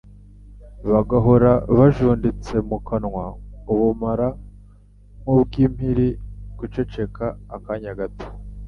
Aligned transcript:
bagahora 0.91 1.51
bajunditse 1.77 2.55
mu 2.69 2.77
kanwa 2.87 3.25
ubumara 3.71 4.27
nk’ubw’impiri 5.21 6.07
guceceka 6.59 7.25
akanya 7.57 7.93
gato 7.99 8.27